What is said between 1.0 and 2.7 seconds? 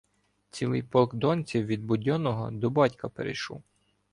донців від Будьонного до